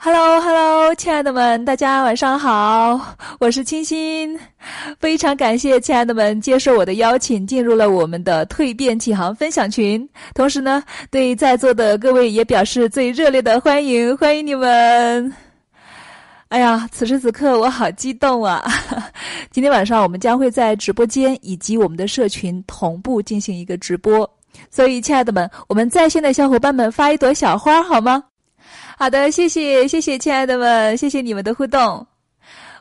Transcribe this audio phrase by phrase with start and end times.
[0.00, 4.38] Hello，Hello，亲爱的们，大家晚上好，我是清新，
[5.00, 10.08] 非常感谢亲爱的们接受我的邀请，进入了我们的蜕变启航分享群。
[10.34, 15.34] 同时呢，对在座的各位也表示最热烈的欢迎，欢迎你们。
[16.48, 18.64] 哎呀，此时此刻我好激动啊！
[19.50, 24.30] 今天晚上我们将会在直播间以及我们的社群同步进行一个直播，
[24.70, 28.22] 所以亲爱的们，我们在线的小伙伴们发一朵小花好吗？
[29.00, 32.04] 好的，谢谢谢谢，亲爱的们，谢谢你们的互动。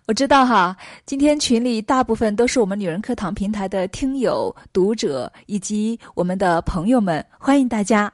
[0.08, 8.12] 我知道哈，今天群里大部分都是我们女人课堂平台的听友、读者以及我们的朋友们，欢迎大家。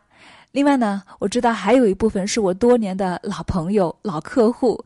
[0.52, 4.78] 另外呢，我知道还有一部分是我多年的老朋友、老客户、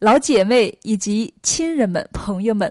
[0.00, 2.70] 老姐妹以及亲人们、朋友们。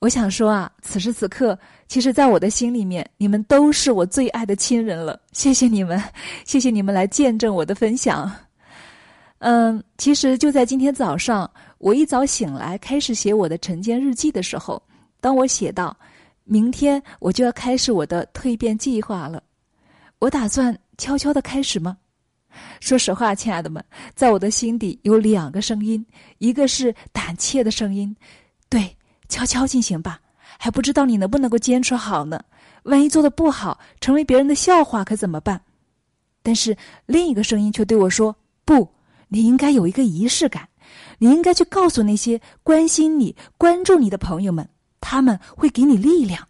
[0.00, 1.58] 我想说啊，此时此刻，
[1.88, 5.18] 其实在我的心里面，你们都是我最爱的亲人了。
[5.32, 5.98] 谢谢你们，
[6.44, 8.30] 谢谢你们来见证我的分享。
[9.44, 14.80] 嗯，其实就在今天早上，我一早醒来开始写我的晨间日记的时候，
[15.20, 15.96] 当我写到
[16.44, 19.42] 明天我就要开始我的蜕变计划了，
[20.20, 21.96] 我打算悄悄的开始吗？
[22.78, 26.06] 说实话，亲爱的们，在我的心底有两个声音，
[26.38, 28.14] 一个是胆怯的声音，
[28.68, 28.96] 对，
[29.28, 30.20] 悄悄进行吧，
[30.56, 32.40] 还不知道你能不能够坚持好呢？
[32.84, 35.60] 万一做的不好，成为别人的笑话可怎么办？
[36.44, 38.88] 但是另一个声音却对我说不。
[39.32, 40.68] 你应该有一个仪式感，
[41.16, 44.68] 你应该去告诉那些关心你、关注你的朋友们，
[45.00, 46.46] 他们会给你力量。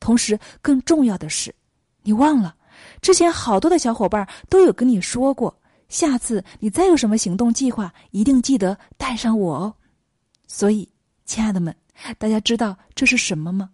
[0.00, 1.54] 同时，更重要的是，
[2.02, 2.54] 你忘了
[3.00, 9.74] 之前好多的小伙伴都有跟你说过，下次你再有什么行动计划，一定记得带上我哦。
[10.46, 10.86] 所以，
[11.24, 11.74] 亲爱的们，
[12.18, 13.70] 大家知道这是什么吗？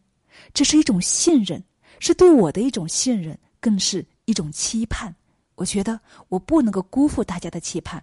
[0.55, 1.61] 这是一种信任，
[1.99, 5.13] 是对我的一种信任，更是一种期盼。
[5.57, 8.01] 我觉得我不能够辜负大家的期盼。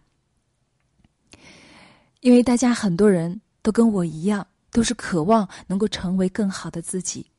[2.23, 7.29] 因为大家很多人都跟我一样，都是渴望能够成为更好的自己，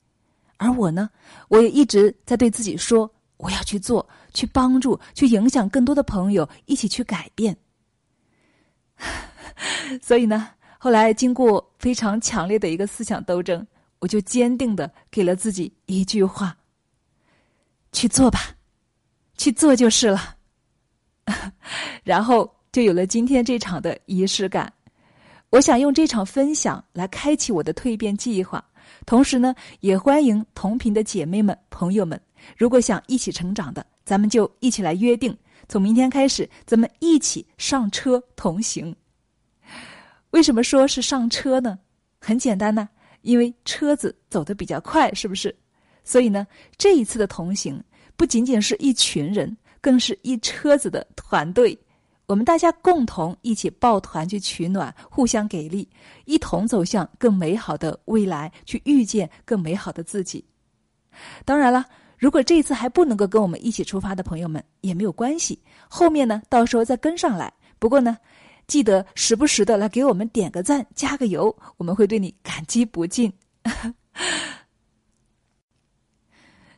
[0.59, 1.09] 而我呢，
[1.49, 7.57] 我也一直在对自己说，我要去做，去帮助，去影响更多的朋友，一起去改变。
[10.03, 13.67] 所以呢，后来经过非常强烈的一个思想斗争，
[14.01, 16.59] 我就坚定的给了自己一句话：
[17.91, 18.39] 去做吧，
[19.39, 20.37] 去做就是了。
[22.05, 22.54] 然后。
[22.75, 24.73] 就有了今天这场的仪式感。
[25.51, 28.65] 我想用这场分享来开启我的蜕变计划，
[29.07, 32.21] 同时呢，也欢迎同频的姐妹们、朋友们，
[32.59, 35.33] 如果想一起成长的，咱们就一起来约定，
[35.69, 38.93] 从明天开始，咱们一起上车同行。
[40.31, 41.79] 为什么说是上车呢？
[42.19, 42.89] 很简单呢，
[43.21, 45.55] 因为车子走得比较快，是不是？
[46.03, 46.45] 所以呢，
[46.77, 47.81] 这一次的同行
[48.17, 51.79] 不仅仅是一群人，更是一车子的团队。
[52.27, 55.89] 我们大家共同一起抱团去取暖，互相给力，
[56.25, 60.45] 一同走向更美好的未来，去遇见更美好的自己。
[61.45, 61.85] 当然了，
[62.19, 67.53] 如果这次还不能够跟我们一起出发的朋友们也没有关系，后面呢到时候再跟上来。
[67.79, 68.17] 不过呢，
[68.67, 73.31] 记得时不时的来给我们点个赞、加个油，我们会对你感激不尽。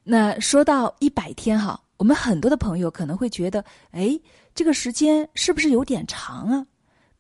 [0.03, 4.19] 那说到一百天哈，我们很多的朋友可能会觉得，哎。
[4.55, 6.67] 这个时间是不是有点长啊？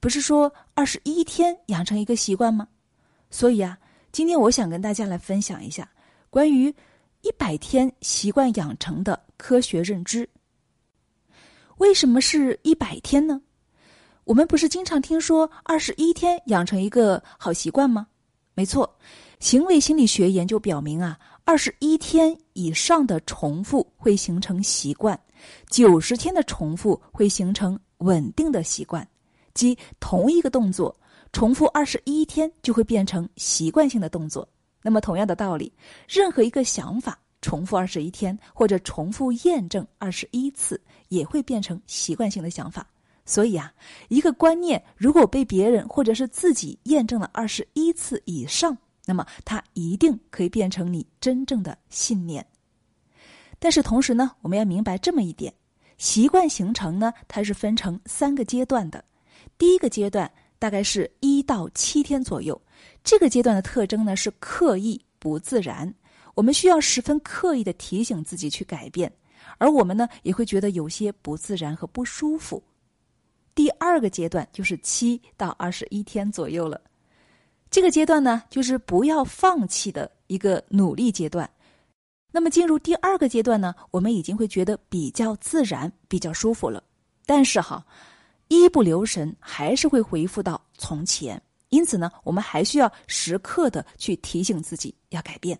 [0.01, 2.67] 不是说二十一天养成一个习惯吗？
[3.31, 3.77] 所以啊，
[4.11, 5.87] 今天我想跟大家来分享一下
[6.31, 6.75] 关于
[7.21, 10.27] 一百天习惯养成的科学认知。
[11.77, 13.39] 为什么是一百天呢？
[14.25, 18.07] 我们不是经常听说二十一天养成一个好习惯吗？
[18.55, 18.99] 没错，
[19.41, 21.19] 行为心理学研究表明啊，
[21.49, 25.19] 二十一天以上的重复会形成习惯。
[25.71, 29.07] 九十天的重复会形成稳定的习惯，
[29.55, 30.95] 即同一个动作
[31.33, 34.47] 重复二十一天就会变成习惯性的动作。
[34.83, 35.73] 那么同样的道理，
[36.09, 40.81] 任何一个想法重复二十一天或者重复验证二十一次
[41.11, 42.85] 也会变成习惯性的想法。
[43.25, 43.73] 所以啊，
[44.09, 48.77] 一个观念如果被别人或者是自己验证了二十一次以上，
[49.07, 52.45] 那么它一定可以变成你真正的信念。
[53.59, 55.55] 但是同时呢，我们要明白这么一点：
[55.97, 59.03] 习惯形成呢，它是分成三个阶段的。
[59.57, 62.61] 第一个阶段大概是一到七天左右，
[63.03, 65.95] 这个阶段的特征呢是刻意不自然，
[66.35, 69.11] 我们需要十分刻意的提醒自己去改变，
[69.57, 72.63] 而我们呢也会觉得有些不自然和不舒服。
[73.55, 76.79] 第二个阶段就是七到二十一天左右了，
[77.77, 81.51] 这个阶段呢就是不要放弃的一个努力阶段。
[82.33, 86.83] 那么进入第二个阶段呢，我们已经会觉得比较自然、比较舒服了。
[87.27, 87.85] 但是哈，
[88.49, 91.43] 一不留神还是会回复到从前。
[91.69, 95.59] 因此呢，我们还需要时刻的去提醒自己要改变。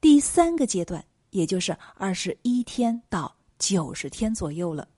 [0.00, 4.88] 第三个阶段，也就是二十一天到九十天左右了。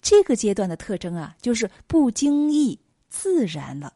[0.00, 2.78] 这个阶段的特征啊，就是不经意、
[3.08, 3.92] 自然了。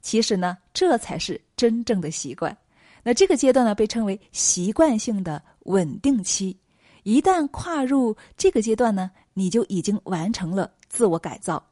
[0.00, 2.56] 其实呢，这才是真正的习惯。
[3.02, 6.56] 那这个阶段呢，被称为习惯性的稳定期。
[7.04, 11.64] 一旦跨入这个阶段呢，你就已经完成了自我改造，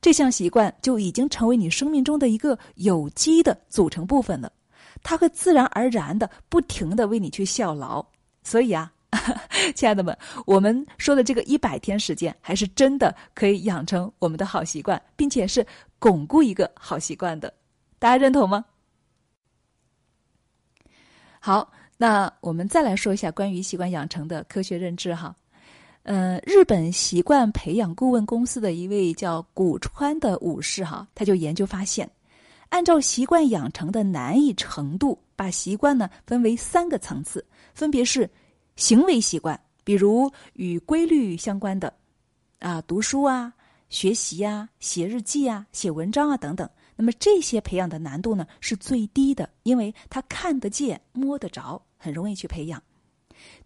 [0.00, 4.50] 这项习惯就已经成为你生命中的一个有机的组成部分了。
[5.02, 8.04] 它会自然而然的不停的为你去效劳。
[8.42, 8.90] 所以啊，
[9.74, 15.66] 亲爱的们，我们说的这个一百天时间，还是真的可以养成我们的好习惯，并且是
[15.98, 17.52] 巩固一个好习惯的。
[18.00, 18.64] 大家认同吗？
[21.38, 25.36] 好，那我们再来说一下关于习惯养成的科学认知哈。
[26.04, 32.10] 嗯，日本习惯培养顾问公司的一位叫古川的武士哈，他就研究发现，
[32.70, 37.44] 按照习惯养成的难易程度，把习惯呢分为三个层次，
[37.74, 38.28] 分别是
[38.76, 41.92] 行为习惯，比如与规律相关的
[42.60, 43.52] 啊，读书啊、
[43.90, 46.66] 学习啊、写日记啊、写文章啊等等。
[47.00, 52.82] 那么这些培养的难度呢是最低的，因为它看得见、摸得着，很容易去培养。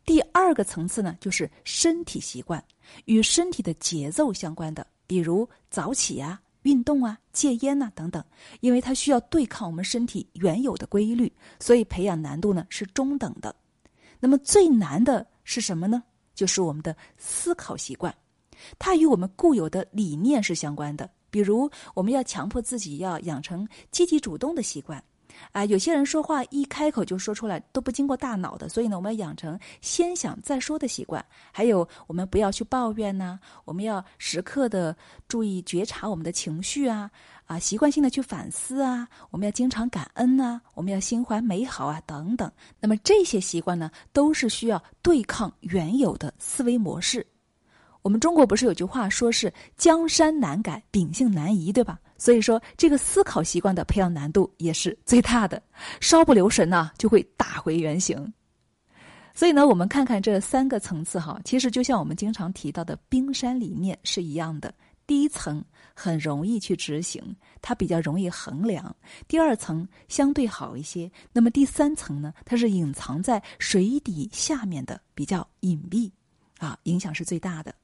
[0.04, 2.64] 第二个层次呢，就是身体习惯，
[3.06, 8.24] 与身体的节奏相关的，比如早起啊、运动啊、戒烟呐等等，
[8.60, 13.52] 因为它需要对抗我们身体原有的规律，所以培养难度呢是中等的。
[14.20, 16.04] 那么最难的是什么呢？
[16.36, 18.14] 就是我们的思考习惯，
[18.78, 21.10] 它与我们固有的理念是相关的。
[21.34, 25.02] 比如，我们要强迫自己要养成积极主动的习惯，
[25.50, 31.24] 啊，有些人说话一开口就说出来，都不经过大脑的，所以呢，我们要养成先想再说的习惯。
[31.50, 34.96] 还有，我们不要去抱怨呐，我们要时刻的
[35.26, 37.10] 注意觉察我们的情绪啊，
[37.46, 42.48] 啊，习惯性的去反思啊，我们要经常感恩呐，我们要心怀美好啊，等等。
[42.78, 47.26] 那么这些习惯呢，都是需要对抗原有的思维模式。
[48.04, 51.98] 我们中国不是有句话说是江山难改，秉性难移，对吧？
[52.18, 55.60] 所以说这个思考习惯的培养难度也是最大的，
[56.02, 58.30] 稍不留神呢就会打回原形。
[59.32, 64.72] 所以呢，我们看看这三个层次哈，其实就像我们经常提到的冰山理念是一样的。
[65.06, 65.64] 第一层
[65.94, 68.84] 很容易去执行，它比较容易衡量；
[69.26, 76.12] 第二层相对好一些，那么第三层呢，它是隐藏在水底下面的，比较隐蔽，
[76.58, 77.74] 啊，影响是最大的。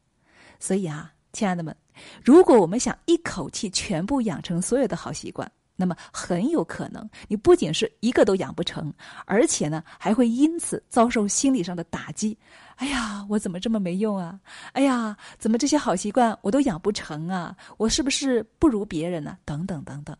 [0.60, 1.74] 所以啊，亲爱的们，
[2.22, 8.92] 如果我们想一口气全部养成所有的好习惯，那么很有可能你不仅是一个都养不成，
[9.24, 12.36] 而且呢还会因此遭受心理上的打击。
[12.76, 14.38] 哎呀，我怎么这么没用啊？
[14.72, 17.56] 哎呀，怎么这些好习惯我都养不成啊？
[17.78, 19.38] 我是不是不如别人呢？
[19.46, 20.14] 等等等等。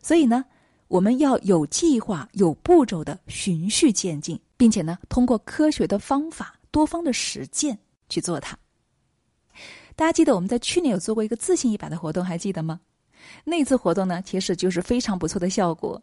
[0.00, 0.44] 所以呢，
[0.86, 7.76] 我们要有计划、有步骤的循序渐进，并且呢，通过科学的方法、多方的实践
[8.08, 8.56] 去做它。
[10.02, 12.80] 大家记得我们在去年有做过一个自信一百的活动，还记得吗？
[13.44, 16.02] 那次活动呢，其实就是非常不错的效果。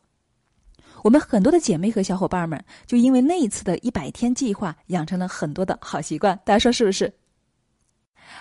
[1.04, 6.34] 我们很多的姐妹和小伙伴们，就因为那一次的一百天计划，养成了很多的好习惯。
[6.46, 7.14] 大家说是不是？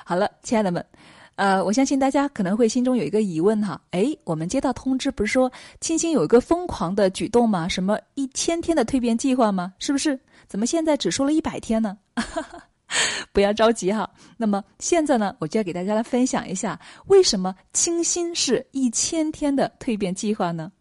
[0.04, 0.86] 好了，亲爱的们，
[1.34, 5.50] 呃，我相信大家可能会心中有一个疑问哈，哎，我们接到通知不是说
[5.80, 7.66] 青青有一个疯狂的举动吗？
[7.66, 9.74] 什么一千天的蜕变计划吗？
[9.80, 10.16] 是不是？
[10.46, 11.98] 怎么现在只说了一百天呢？
[13.32, 14.08] 不要着急哈。
[14.36, 20.72] 那么现在呢，我就要给大家来分享一下，为什么清新是一千天的蜕变计划呢？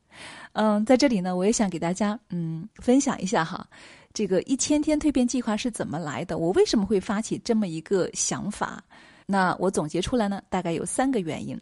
[0.54, 3.68] 嗯，在这里呢，我也想给大家嗯分享一下哈，
[4.14, 6.38] 这个一千天蜕变计划是怎么来的？
[6.38, 8.84] 我为什么会发起这么一个想法？
[9.28, 11.60] 那我总结出来呢，大概有三个原因。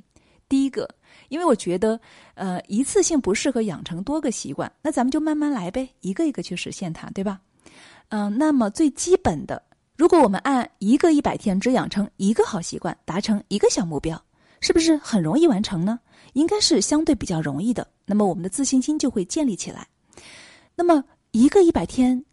[0.47, 0.87] 第一个，
[1.27, 1.99] 因为我觉得
[2.35, 7.41] 呃一次性不适合养成多个习惯，那咱们就慢慢来呗，一个一个去实现它，对吧？
[8.09, 9.61] 嗯，那么最基本的。
[9.95, 14.21] 如果我们按一个一百天只养成一个好习惯，达成一个小目标，
[14.59, 15.99] 是不是很容易完成呢？
[16.33, 17.87] 应该是相对比较容易的。
[18.05, 19.87] 那么我们的自信心就会建立起来。
[20.75, 22.23] 那么一个一百天，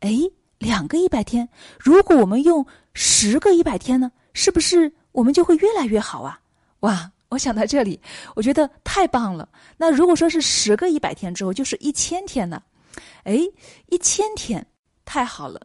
[0.00, 0.18] 哎，
[0.58, 1.48] 两个一百天，
[1.78, 2.64] 如果我们用
[2.94, 4.12] 十个一百天呢？
[4.32, 6.40] 是不是我们就会越来越好啊？
[6.80, 7.10] 哇！
[7.30, 8.00] 我想到这里，
[8.34, 9.48] 我觉得太棒了。
[9.76, 12.60] 那如果说是十个一百天之后，就是一千天呢？
[13.22, 13.38] 哎，
[13.86, 14.66] 一千天，
[15.04, 15.60] 太好了。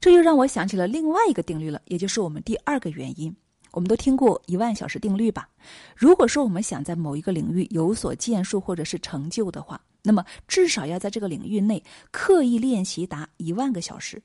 [0.00, 3.34] 这又让我想起了另外一个定律了，也就是我们第二个原因。
[3.72, 5.46] 我们都听过一万小时定律吧？
[5.94, 14.22] 如果说我们想在某一个领域有所建树或者是成就的话，那么至少要在这个领域内刻意练习达一万个小时。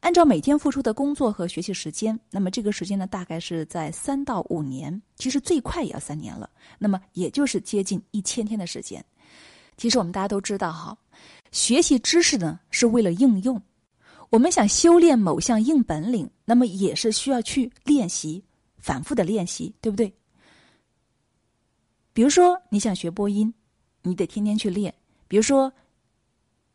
[0.00, 6.48] 按照每天付出的工作和学习时间，那么这个时间呢，大概是在三到五年，其实最快也要三年了。
[6.78, 9.04] 那么也就是接近一千天的时间。
[9.76, 10.96] 其实我们大家都知道哈，
[11.52, 13.60] 学习知识呢是为了应用。
[14.34, 18.42] 我们想修炼某项硬本领，那么也是需要去练习，
[18.78, 20.12] 反复的练习，对不对？
[22.12, 23.54] 比如说你想学播音，
[24.02, 24.92] 你得天天去练；
[25.28, 25.72] 比如说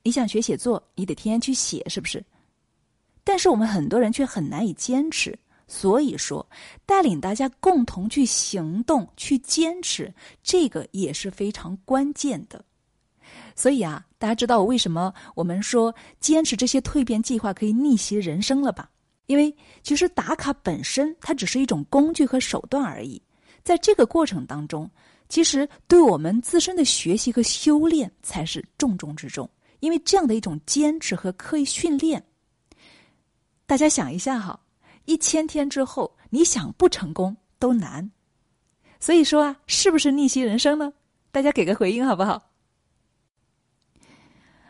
[0.03, 2.23] 你想学写作，你得天天去写，是不是？
[3.25, 5.37] 但是我们很多人却很难以坚持，
[5.67, 6.49] 所以说
[6.85, 12.63] 带领大家共同去行动、去坚持，这个也是非常关键的。
[13.59, 18.89] 所以啊，大家知道为什么我们说坚持这些蜕变计划可以逆袭人生了吧？
[19.25, 23.21] 因为其实打卡本身它只是一种工具和手段而已，
[23.61, 24.89] 在这个过程当中，
[25.27, 29.47] 其实对我们自身的学习和修炼才是重中之重。
[29.81, 32.23] 因为这样的一种坚持和刻意训练，
[33.65, 34.57] 大家想一下哈，
[35.03, 38.09] 一千天之后，你想不成功都难。
[39.01, 40.93] 所以说啊，是不是逆袭人生呢？
[41.29, 42.48] 大家给个回应好不好？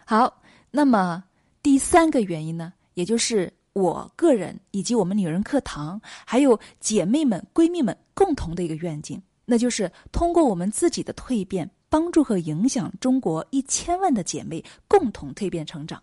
[0.10, 1.24] 好，那么
[1.62, 16.02] 第三个原因呢，也就是我个人以及我们女人课堂还有姐妹们、闺蜜们共同的一个愿景，那就是通过我们自己的蜕变，帮助和影响中国一千万的姐妹共同蜕变成长。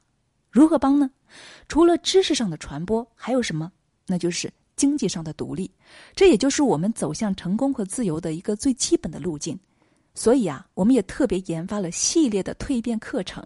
[0.52, 1.10] 如何帮呢？
[1.66, 3.72] 除了知识上的传播，还有什么？
[4.06, 5.68] 那就是经济上的独立，
[6.14, 9.58] 这也就是我们走向成功和自由的一个最基本的路径。
[10.14, 13.44] 所以啊，我们也特别研发了系列的蜕变课程。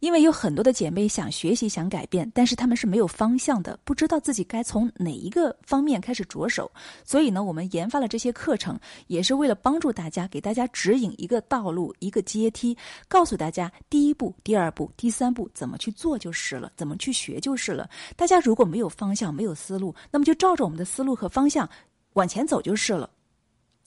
[0.00, 6.70] 因为有很多的姐妹想学习、想改变，但是她们是没有方向的，不知道自己该从哪一个方面开始着手。
[7.04, 8.78] 所以呢，我们研发了这些课程，
[9.08, 12.76] 也是为了帮助大家，给大家指引一个道路、一个阶梯，
[13.08, 17.90] 告诉大家第一步、第二步、第三步怎么去做就是了，怎么去学就是了。
[18.16, 21.68] 大家如果没有方向、没有思路，那么就照着我们的思路和方向
[22.12, 23.10] 往前走就是了。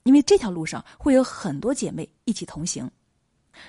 [0.04, 2.90] 因为这条路上会有很多姐妹一起同行。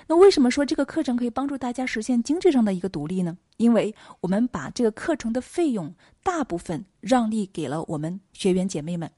[0.07, 3.37] 那为什么说这个课程可以帮助大家实现经济上的一个独立呢？
[3.57, 9.09] 因为我们把这个课程的费用大部分让利给了我们学员姐妹们，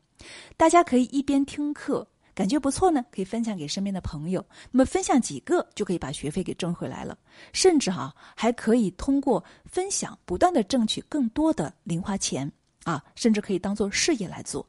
[0.57, 4.45] 大家可以一边听课，感觉不错呢，可以分享给身边的朋友。
[4.71, 7.17] 那么分享几个就可以把学费给挣回来了，
[7.53, 12.51] 甚至哈还可以通过分享不断的挣取更多的零花钱
[12.83, 14.67] 啊，甚至可以当做事业来做。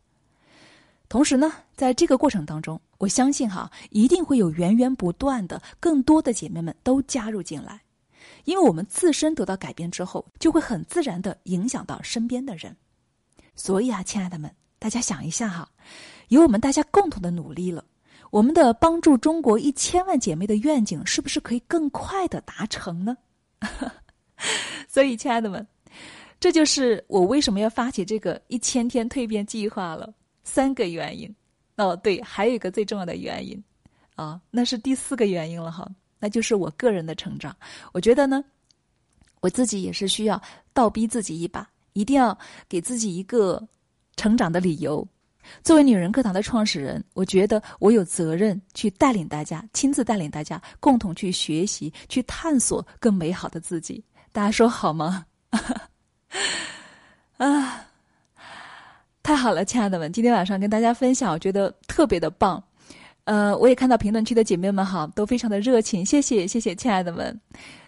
[1.08, 7.80] 同时呢，在这个过程当中，我相信哈，一定会有源源不断的更多的姐妹们都加入进来，
[8.44, 12.76] 因为我们自身得到改变之后，就会很自然的影响到身边的人。
[13.54, 15.68] 所以啊，亲爱的们，大家想一下哈，
[16.28, 17.84] 有我们大家共同的努力了，
[18.30, 23.16] 我们的帮助中国一千万姐妹的愿景，是不是可以更快的达成呢？
[24.88, 25.66] 所以，亲爱的们，
[26.38, 30.12] 这就是我为什么要发起这个一千天蜕变计划了。
[30.44, 31.34] 三个原因，
[31.76, 33.62] 哦，对，还有一个最重要的原因，
[34.14, 35.86] 啊，那是第四个原因了哈，
[36.18, 37.54] 那就是我个人的成长。
[37.92, 38.42] 我觉得呢，
[39.40, 40.40] 我自己也是需要
[40.72, 43.62] 倒逼自己一把，一定要给自己一个
[44.16, 45.06] 成长的理由。
[45.62, 54.02] 作为女人课堂的创始人，我觉得我有责任去带领大家，亲自带领大家，共同去学习，去探索更美好的自己。
[54.32, 55.26] 大家说好吗？
[57.36, 57.85] 啊。
[59.26, 62.62] 太好了，亲爱的们，今天晚上跟大家分享，我觉得特别的棒。
[63.24, 67.36] 呃，我也看到评论区的姐妹们哈，都非常的热情，谢谢谢谢，亲爱的们。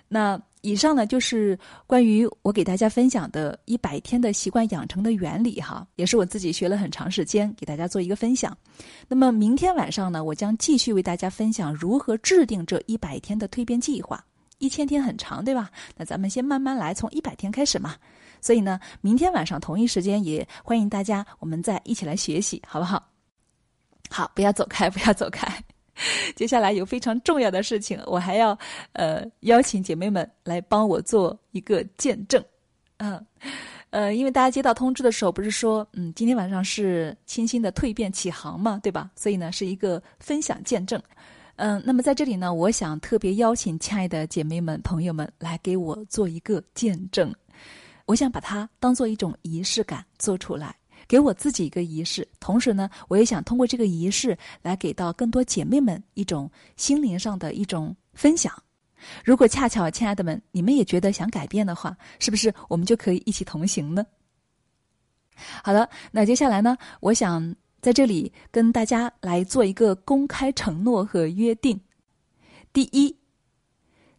[0.09, 8.59] 那以上呢就是关于我给大家分享的一百天的习惯养成的原理哈，也是我自己学了很长时间，给大家做一个分享。
[9.07, 14.21] 那么明天晚上呢，我将继续为大家分享如何制定这一百天的蜕变计划。
[14.59, 15.71] 一千天很长，对吧？
[15.97, 17.95] 那咱们先慢慢来，从一百天开始嘛。
[18.41, 23.03] 所以呢，明天晚上同一时间也欢迎大家，我们再一起来学习，好不好？
[24.11, 25.47] 好，不要走开，不要走开。
[26.37, 28.57] 接下来有非常重要的事情，我还要
[28.93, 32.43] 呃邀请姐妹们来帮我做一个见证。
[32.99, 33.27] 嗯，
[33.91, 39.11] 呃，因为大家接到通知的时候，不是说嗯今天晚上是清新的蜕变起航嘛，对吧？
[39.17, 41.03] 所以呢，是一个分享见证。
[41.57, 47.35] 嗯，那么在这里呢，我想特别邀请亲爱的姐妹们、朋友们来给我做一个见证。
[48.09, 50.75] 我想把它当做一种仪式感做出来，
[51.07, 52.27] 给我自己一个仪式。
[52.41, 58.51] 同时呢，我也想通过这个仪式来给到更多姐妹们一种心灵上的一种分享。
[59.23, 64.07] 如果恰巧，亲爱的们，你们也觉得想改变的话，是不是我们就可以一起同行呢？
[65.63, 71.79] 好的，那接下来呢，我想在这里跟大家来做一个公开承诺和约定。
[72.73, 73.15] 第一，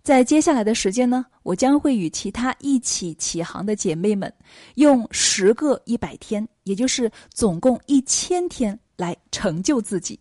[0.02, 4.34] 在接下来的时间呢，我将会与其他一起起航的姐妹们，
[4.76, 10.20] 用十个一百天，也就是总共一千天来成就自己，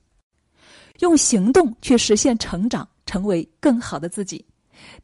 [0.99, 4.45] 用行动去实现成长，成为更好的自己。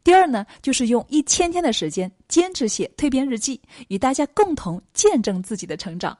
[0.02, 6.16] 第二呢，就是用一千天的时间坚持写蜕变日记，与大家共同见证自己的成长。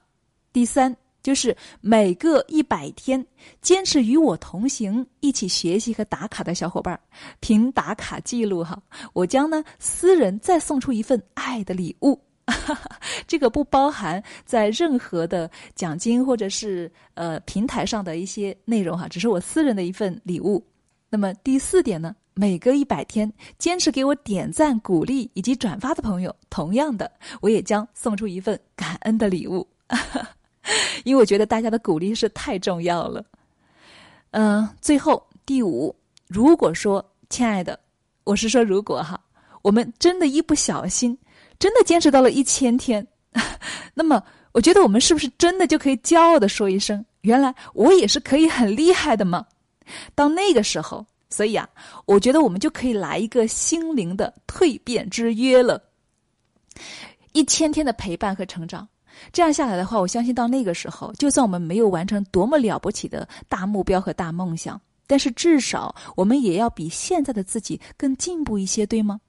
[0.53, 0.97] 第三。
[1.25, 3.27] 就是每个一百天
[3.63, 7.01] 坚持与我同行、一起学习和打卡的小伙伴，
[7.41, 8.81] 凭打卡记录哈，
[9.15, 12.21] 我将呢私人再送出一份爱的礼物。
[13.27, 20.63] 这个不包含在任何的奖金或者是呃平台上的一些内容哈，只是我私人的一份礼物。
[21.09, 29.67] 那么第四点呢，每隔一百天坚持给我点赞、鼓励以及转发的朋友，同样的，我也将送出一份感恩的礼物。
[31.05, 33.25] 因为我觉得大家的鼓励是太重要了。
[34.31, 35.95] 嗯，最后第五，
[36.27, 37.79] 如果说亲爱的，
[38.25, 39.21] 我是说如果哈，
[39.63, 41.17] 我们真的一不小心，
[41.59, 43.07] 真的坚持到了一千天，
[43.95, 49.47] 那么我觉得我们是不是真的就可以骄傲的说一声，原来我也是可以很厉害的吗？
[50.15, 51.69] 到那个时候，所以啊，
[52.07, 55.81] 我觉得我们就可以来一个心灵的蜕变之约了，
[57.33, 58.89] 一千天的陪伴和成长。
[59.33, 69.21] 这样下来的话，我相信到那个时候，就算我们没有完成多么了不起的大目标和大梦想，但是至少我们也要比现在的自己更进步一些，对吗？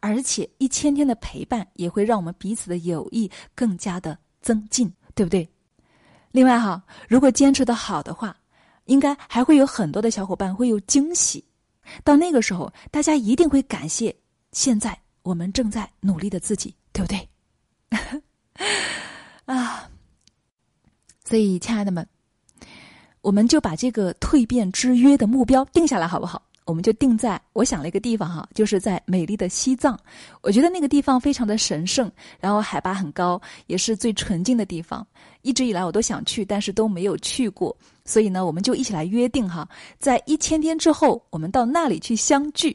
[0.00, 5.46] 而且一千天的陪伴也会让我们彼此的友谊更加的增进，对不对？
[6.32, 8.34] 另外哈，如果坚持的好的话，
[8.86, 11.44] 应该还会有很多的小伙伴会有惊喜。
[12.02, 14.14] 到那个时候，大家一定会感谢
[14.52, 17.28] 现在我们正在努力的自己，对不对？
[19.46, 19.88] 啊，
[21.24, 22.06] 所以亲爱的们，
[23.20, 26.42] 我们就把这个蜕变之约的目标定下来，好不好？
[26.66, 29.98] 我们就定在我想了一个地方哈，就是在美丽的西藏。
[30.40, 35.06] 我觉得那个地方非常的神圣，然后海拔很高，也是最纯净的地方。
[35.42, 37.76] 一直以来我都想去，但是都没有去过。
[38.06, 39.68] 所以呢，我们就一起来约定哈，
[39.98, 42.74] 在一千天之后，我们到那里去相聚，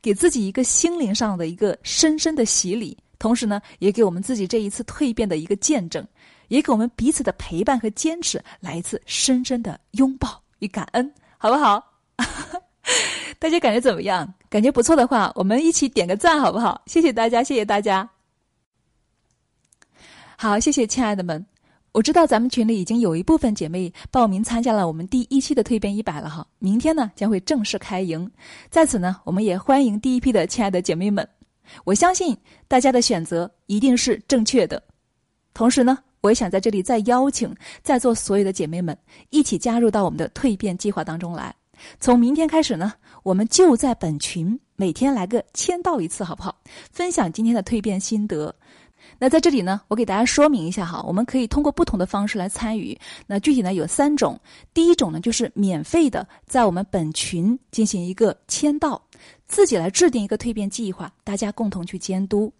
[0.00, 2.96] 给自己一个心灵上的一个深深的洗礼。
[3.18, 6.06] 同时呢，也给我们自己这一次蜕变的一个见证，
[6.48, 11.84] 也给我们彼此的陪伴和坚持来一次深深的拥抱与感恩，好不好？
[13.38, 14.32] 大家感觉怎么样？
[14.48, 16.80] 感觉不错的话，我们一起点个赞，好不好？
[16.86, 18.08] 谢谢大家，谢谢大家。
[20.36, 21.44] 好，谢谢亲爱的们。
[21.92, 28.30] 我知道咱们群里已经有一部分姐妹报名参加了我们第一期的蜕变一百了哈，明天呢将会正式开营，
[28.70, 31.28] 在此呢，我们也欢迎第一批的亲爱的姐妹们。
[31.84, 34.82] 我相信大家的选择一定是正确的。
[35.54, 38.96] 同时呢，我也想在这里再邀请在座所有的姐妹们
[39.30, 41.54] 一起加入到我们的蜕变计划当中来。
[42.00, 46.60] 从明天开始呢，我们就在本群每天来个签到一次，好不好？
[46.90, 48.54] 分享今天的蜕变心得。
[49.16, 52.98] 那在这里呢，我给大家说明一下哈，我们可以通过不同的方式来参与。
[53.28, 54.38] 那具体呢有三种，
[54.74, 59.00] 第一种呢就是免费的在我们本群进行一个签到。
[59.48, 62.52] 自己来制定一个蜕变计划，大家共同去监督。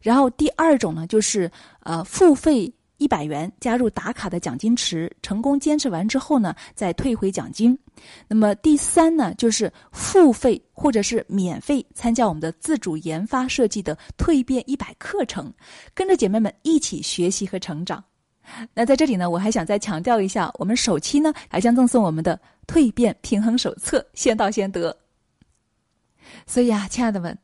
[0.00, 1.50] 然后第二种呢，就是
[1.80, 7.76] 呃付费一百元加入打卡的奖金池，成功坚持完之后呢，再退回奖金。
[8.28, 15.52] 那么第三呢，就是付费或者是免费参加我们的自主研发设计的蜕变一百课程，
[15.94, 18.02] 跟着姐妹们一起学习和成长。
[18.74, 24.96] 那在这里呢，我还想再强调一下，我们首期呢还将赠送我们的蜕变平衡手册，先到先得。
[26.46, 27.36] 所以啊，亲爱的们，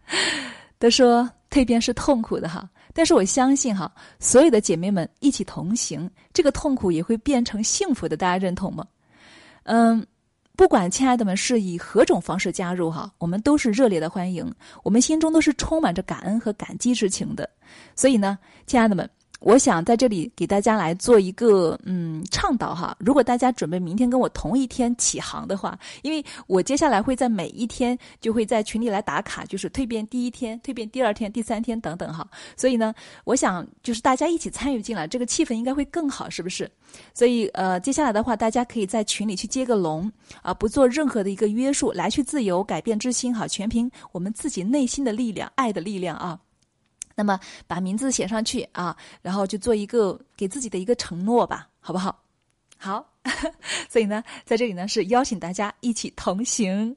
[0.78, 8.16] 都说蜕变是痛苦的哈，但是我相信哈，所有的姐妹们一起同行，这个痛苦也会变成幸福的。
[8.16, 8.86] 大家认同吗？
[9.64, 10.06] 嗯，
[10.56, 17.48] 不管亲爱的们是以何种方式加入哈，我们都是热烈的欢迎，我们心中都是充满着感恩和感激之情的。
[17.94, 19.08] 所以呢，亲爱的们。
[19.46, 36.68] 我想在这里给大家来做一个嗯倡导哈，如果大家准备明天跟我同一天起航的话，因为我接下来会在每一天就会在群里来打卡，就是蜕变第一天、蜕变第二天、第三天等等哈，所以呢，我想就是大家一起参与进来，这个气氛应该会更好，是不是？
[37.14, 40.10] 所以呃，接下来的话，大家可以在群里去接个龙
[40.42, 46.36] 啊，不做任何的一个约束，来去自由改变之心哈，全凭我们自己内心的力量、爱的力量啊。
[47.16, 52.22] 那么把名字写上去啊，然后就做一个给自己的一个承诺吧，好不好？
[52.76, 53.04] 好，
[53.88, 56.94] 所以呢，在这里呢是邀请大家一起同行。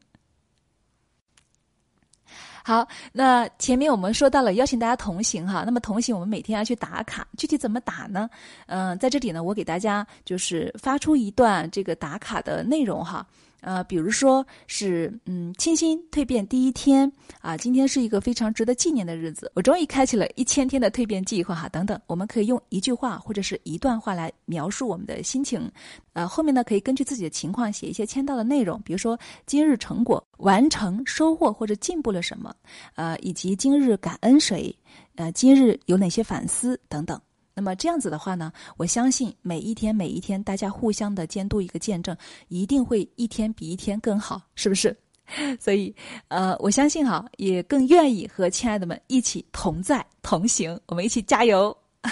[2.65, 8.29] 好，那前面我们说到了邀请大家同行哈，那么同行我们每天要去打卡，具体怎么打呢？
[8.67, 13.25] 嗯，在这里呢，我给大家就是发出一段这个打卡的内容哈。
[13.61, 25.69] 呃，比如说是嗯，清新蜕变第一天啊，今天是一个非常值得纪念的日子，我终于开启了一千天的蜕变计划哈，等等，我们可以用一句话或者是一段话来描述我们的心情，
[26.13, 32.55] 呃，后面呢可以根据自己的情况写一些签到的内容，比如说今日成果、完成、收获或者进步了什么，
[32.95, 34.73] 呃，以及今日感恩谁，
[35.15, 37.19] 呃，今日有哪些反思等等。
[37.59, 42.15] 那么这样子的话呢，我相信每一天每一天，大家互相的监督一个见证，
[42.47, 44.97] 一定会一天比一天更好，是不是？
[45.59, 45.93] 所以，
[46.29, 51.77] 呃，我相信哈，也更愿意和亲爱的们一起同在同行，我们一起加油。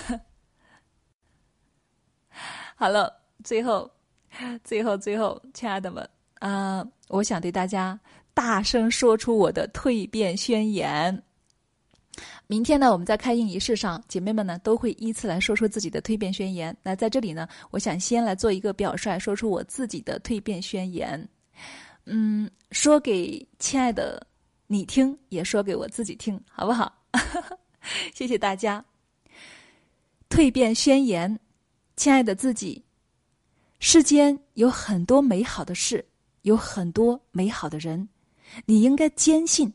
[2.75, 3.09] 好了，
[3.41, 3.89] 最后，
[4.65, 6.05] 最后，最后，亲爱的们，
[6.39, 7.97] 啊，我想对大家
[8.33, 11.23] 大声说出我的蜕变宣言。
[12.47, 16.75] 明天呢，我们在开印仪式上，姐妹们呢都会依次来说出自己的蜕变宣言。
[16.81, 21.27] 那在这里呢，我想先来做一个表率，说出我自己的蜕变宣言。
[22.05, 24.25] 嗯，说给亲爱的
[24.67, 26.93] 你听，也说给我自己听，好不好？
[28.13, 28.83] 谢谢大家。
[30.29, 31.39] 蜕变宣言，
[31.95, 32.83] 亲爱的自己，
[33.79, 36.05] 世间有很多美好的事，
[36.41, 38.07] 有很多美好的人，
[38.65, 39.71] 你应该坚信，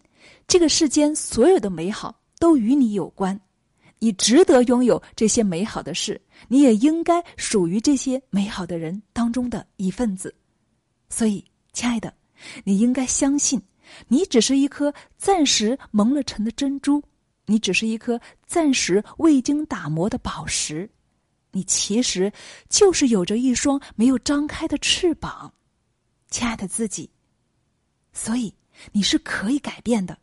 [0.46, 2.21] 这个世间所有的美好。
[2.42, 3.40] 都与你有关，
[4.00, 10.34] 你值得拥有这些美好的事，你也应该属于这些美好的人当中的一份子。
[11.08, 12.12] 所以，亲爱的，
[12.64, 13.62] 你应该相信，
[14.08, 17.00] 你只是一颗暂时蒙了尘的珍珠，
[17.46, 20.90] 你只是一颗暂时未经打磨的宝石，
[21.52, 22.32] 你其实
[22.68, 25.54] 就是有着一双没有张开的翅膀，
[26.28, 27.08] 亲爱的自己。
[28.12, 28.52] 所以，
[28.90, 30.18] 你是可以改变的。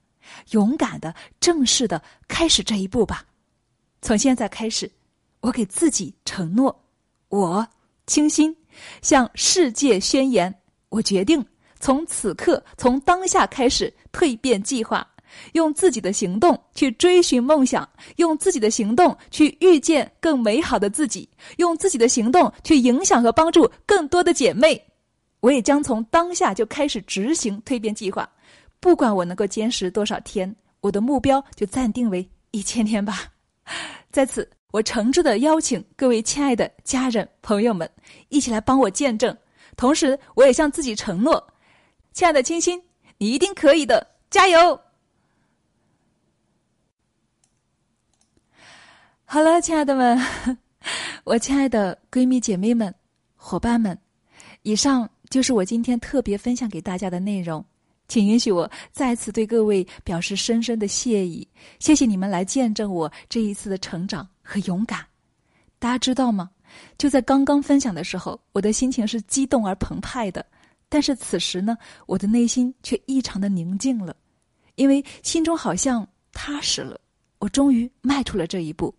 [0.51, 3.25] 勇敢的、正式的开始这一步吧！
[4.01, 4.89] 从现在开始，
[5.41, 6.83] 我给自己承诺：
[7.29, 7.67] 我
[8.07, 8.55] 清心
[9.01, 10.53] 向世界宣言，
[10.89, 11.45] 我决定
[11.79, 15.05] 从此刻、从当下开始蜕变计划，
[15.53, 24.81] 用自己的行动去追寻梦想，用自己的行动去遇见更美好的自己，用自己的行动去影响和帮助更多的姐妹。
[25.41, 28.29] 我也将从当下就开始执行蜕变计划。
[28.79, 33.31] 不管我能够坚持多少天，我的目标就暂定为一千天吧。
[34.09, 37.89] 在此，我诚挚的邀请各位亲爱的家人朋友们
[38.29, 39.35] 一起来帮我见证。
[39.75, 41.45] 同时，我也向自己承诺：
[42.13, 42.81] 亲爱的清新，
[43.17, 44.79] 你一定可以的，加油！
[49.25, 50.19] 好了，亲爱的们，
[51.23, 52.93] 我亲爱的闺蜜姐妹们、
[53.35, 53.97] 伙伴们，
[54.63, 57.63] 以上就是我今天特别分享给大家的内容。
[58.09, 61.47] 请允许我再次对各位表示深深的谢意，
[61.79, 65.05] 谢谢你们来见证我这一次的成长和勇敢。
[65.77, 66.49] 大家知道吗？
[66.97, 70.45] 就在刚刚分享的时候，我的心情是激动而澎湃的，
[70.89, 74.15] 但是此时呢，我的内心却异常的宁静了，
[74.75, 76.99] 因为心中好像踏实了。
[77.37, 78.93] 我终于迈出了这一步，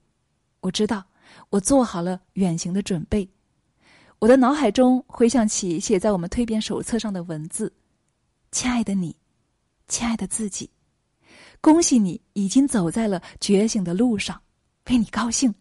[0.60, 1.04] 我知道
[1.50, 3.28] 我做好了远行的准备。
[4.18, 7.72] 我的脑海中回想起写在我们蜕变手册上的文字。
[8.50, 9.14] 亲爱的你，
[9.86, 10.68] 亲爱的自己，
[11.60, 14.40] 恭喜你已经走在了觉醒的路上，
[14.86, 15.54] 为你高兴。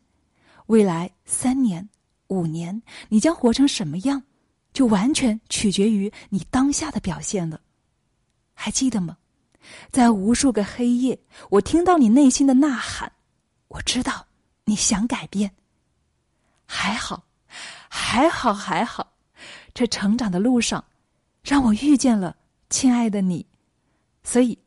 [0.65, 1.88] 未来三年、
[2.28, 4.21] 五年，你将活成什么样，
[4.73, 7.62] 就完全取决于你当下的表现了。
[8.54, 9.17] 还记得吗？
[9.91, 13.12] 在无数个黑夜，我听到你内心的呐喊，
[13.67, 14.25] 我知道
[14.65, 15.52] 你想改变。
[16.65, 17.23] 还好，
[17.88, 19.13] 还好，还好，
[19.73, 20.84] 这成长的路上，
[21.43, 22.36] 让我遇见了。
[22.69, 23.45] 亲爱的你，
[24.23, 24.58] 所以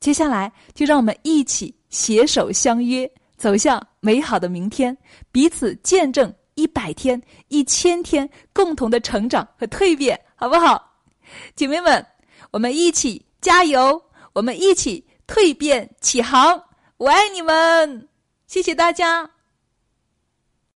[0.00, 4.96] 接下来就让我们一起携手相约，走向美好的明天，
[5.30, 10.82] 彼此见证一百天、一千天共同的成长和蜕变，好不好？
[11.54, 12.04] 姐妹们，
[12.50, 16.62] 我们一起加油，我们一起蜕变起航！
[16.96, 18.08] 我爱你们，
[18.46, 19.33] 谢谢大家。